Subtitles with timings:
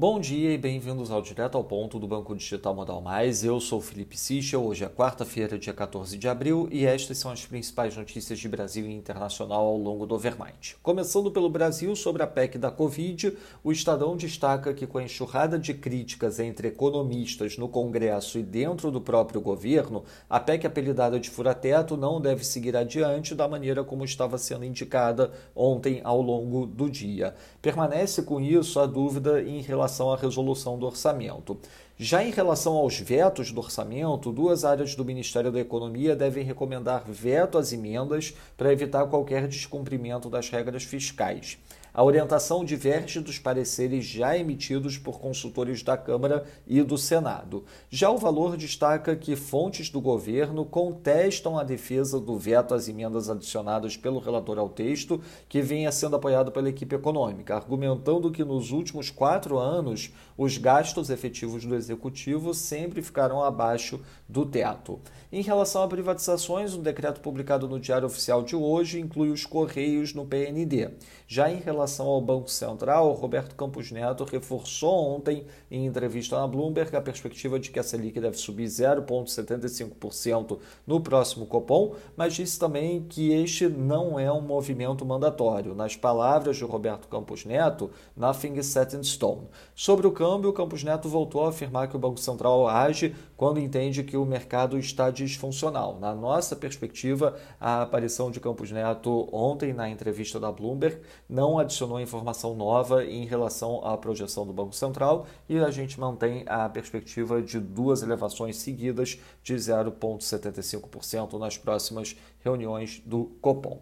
[0.00, 3.44] Bom dia e bem-vindos ao Direto ao Ponto do Banco Digital Modal Mais.
[3.44, 7.44] Eu sou Felipe Sichel, hoje é quarta-feira, dia 14 de abril, e estas são as
[7.44, 10.78] principais notícias de Brasil e internacional ao longo do overnight.
[10.82, 15.58] Começando pelo Brasil, sobre a PEC da Covid, o Estadão destaca que com a enxurrada
[15.58, 21.28] de críticas entre economistas no Congresso e dentro do próprio governo, a PEC apelidada de
[21.28, 26.88] fura-teto não deve seguir adiante da maneira como estava sendo indicada ontem ao longo do
[26.88, 27.34] dia.
[27.60, 31.58] Permanece com isso a dúvida em relação relação à resolução do orçamento.
[31.98, 37.02] Já em relação aos vetos do orçamento, duas áreas do Ministério da Economia devem recomendar
[37.06, 41.58] veto às emendas para evitar qualquer descumprimento das regras fiscais.
[41.92, 47.64] A orientação diverge dos pareceres já emitidos por consultores da Câmara e do Senado.
[47.90, 53.28] Já o valor destaca que fontes do governo contestam a defesa do veto às emendas
[53.28, 58.70] adicionadas pelo relator ao texto, que vinha sendo apoiado pela equipe econômica, argumentando que nos
[58.70, 65.00] últimos quatro anos os gastos efetivos do executivo sempre ficaram abaixo do teto.
[65.32, 70.14] Em relação a privatizações, um decreto publicado no Diário Oficial de hoje inclui os Correios
[70.14, 70.90] no PND.
[71.26, 76.46] Já em relação relação ao Banco Central, Roberto Campos Neto reforçou ontem, em entrevista na
[76.46, 82.58] Bloomberg, a perspectiva de que a Selic deve subir 0,75% no próximo Copom, mas disse
[82.58, 85.74] também que este não é um movimento mandatório.
[85.74, 89.48] Nas palavras de Roberto Campos Neto, nothing is set in stone.
[89.74, 94.04] Sobre o câmbio, Campos Neto voltou a afirmar que o Banco Central age quando entende
[94.04, 95.98] que o mercado está disfuncional.
[95.98, 102.00] Na nossa perspectiva, a aparição de Campos Neto ontem na entrevista da Bloomberg não adicionou
[102.00, 107.40] informação nova em relação à projeção do Banco Central e a gente mantém a perspectiva
[107.40, 113.80] de duas elevações seguidas de 0,75% nas próximas reuniões do Copom.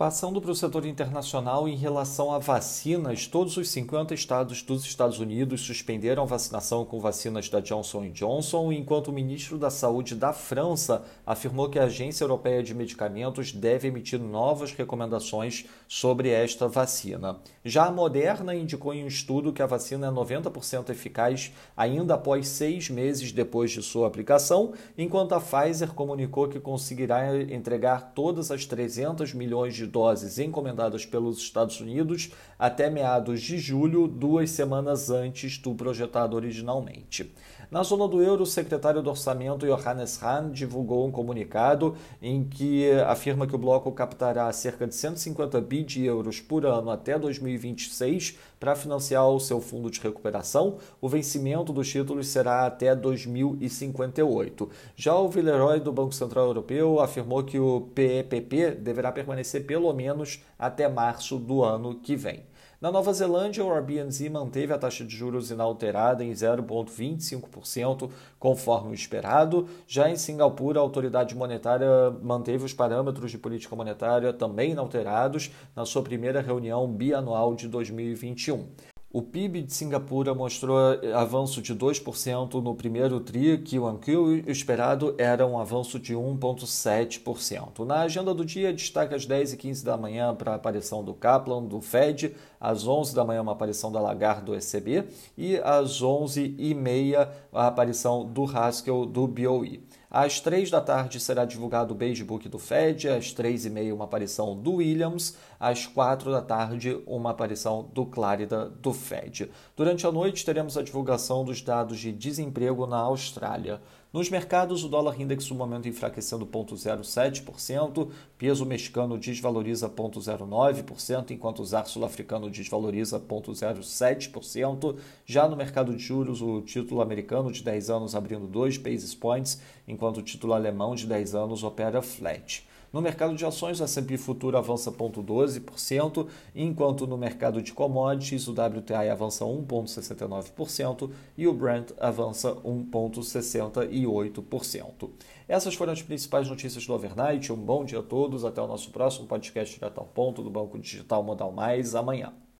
[0.00, 5.18] Passando para o setor internacional, em relação a vacinas, todos os 50 estados dos Estados
[5.18, 11.04] Unidos suspenderam vacinação com vacinas da Johnson Johnson, enquanto o ministro da Saúde da França
[11.26, 17.36] afirmou que a Agência Europeia de Medicamentos deve emitir novas recomendações sobre esta vacina.
[17.62, 22.48] Já a Moderna indicou em um estudo que a vacina é 90% eficaz ainda após
[22.48, 28.64] seis meses depois de sua aplicação, enquanto a Pfizer comunicou que conseguirá entregar todas as
[28.64, 35.58] 300 milhões de doses encomendadas pelos Estados Unidos até meados de julho, duas semanas antes
[35.58, 37.32] do projetado originalmente.
[37.70, 42.90] Na zona do euro, o secretário do Orçamento Johannes Hahn divulgou um comunicado em que
[43.06, 48.36] afirma que o bloco captará cerca de 150 bi de euros por ano até 2026
[48.58, 50.78] para financiar o seu fundo de recuperação.
[51.00, 54.68] O vencimento dos títulos será até 2058.
[54.96, 60.42] Já o Villeroy do Banco Central Europeu afirmou que o PEPP deverá permanecer pelo menos
[60.58, 62.44] até março do ano que vem.
[62.80, 68.94] Na Nova Zelândia, o Airbnb manteve a taxa de juros inalterada em 0,25%, conforme o
[68.94, 69.68] esperado.
[69.86, 75.84] Já em Singapura, a autoridade monetária manteve os parâmetros de política monetária também inalterados na
[75.84, 78.66] sua primeira reunião bianual de 2021.
[79.12, 80.78] O PIB de Singapura mostrou
[81.16, 87.84] avanço de 2% no primeiro TRI, que o o esperado era um avanço de 1,7%.
[87.84, 91.12] Na agenda do dia, destaca às 10 e 15 da manhã para a aparição do
[91.12, 95.04] Kaplan, do Fed, às 11 da manhã uma aparição da Lagarde, do ECB,
[95.36, 99.82] e às 11 e meia a aparição do Haskell, do BOE.
[100.10, 103.94] Às três da tarde será divulgado o Beige Book do Fed, às três e meia
[103.94, 109.48] uma aparição do Williams, às quatro da tarde uma aparição do Clarida do Fed.
[109.76, 113.80] Durante a noite teremos a divulgação dos dados de desemprego na Austrália.
[114.12, 121.64] Nos mercados, o dólar index no momento enfraquecendo 0,07%, peso mexicano desvaloriza 0,09%, enquanto o
[121.64, 124.96] ZAR sul-africano desvaloriza 0,07%.
[125.24, 129.60] Já no mercado de juros, o título americano de 10 anos abrindo 2 basis points,
[130.00, 132.66] enquanto o título alemão de 10 anos opera flat.
[132.90, 138.52] No mercado de ações, o S&P Futuro avança 0,12%, enquanto no mercado de commodities, o
[138.52, 145.10] WTI avança 1,69% e o Brent avança 1,68%.
[145.46, 147.52] Essas foram as principais notícias do Overnight.
[147.52, 148.42] Um bom dia a todos.
[148.44, 152.32] Até o nosso próximo podcast direto ao ponto do Banco Digital Modal Mais amanhã.